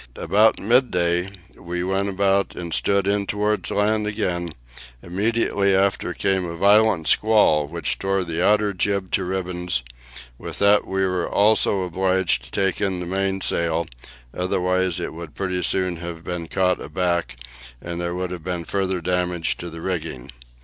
About 0.15 0.59
midday 0.59 1.29
we 1.55 1.83
went 1.83 2.09
about 2.09 2.55
and 2.55 2.73
stood 2.73 3.05
in 3.05 3.27
towards 3.27 3.69
land 3.69 4.07
again; 4.07 4.53
immediately 5.03 5.75
after 5.75 6.11
came 6.15 6.43
a 6.43 6.55
violent 6.55 7.07
squall 7.07 7.67
which 7.67 7.99
tore 7.99 8.23
the 8.23 8.43
outer 8.43 8.73
jib 8.73 9.11
to 9.11 9.23
ribbons; 9.23 9.83
with 10.39 10.57
that 10.57 10.87
we 10.87 11.05
were 11.05 11.29
also 11.29 11.83
obliged 11.83 12.45
to 12.45 12.49
take 12.49 12.81
in 12.81 12.99
the 12.99 13.05
mainsail, 13.05 13.85
otherwise 14.35 14.99
it 14.99 15.13
would 15.13 15.35
pretty 15.35 15.61
soon 15.61 15.97
have 15.97 16.23
been 16.23 16.47
caught 16.47 16.81
aback, 16.81 17.35
and 17.79 18.01
there 18.01 18.15
would 18.15 18.31
have 18.31 18.43
been 18.43 18.65
further 18.65 19.01
damage 19.01 19.55
to 19.57 19.69
the 19.69 19.81
rigging. 19.81 20.31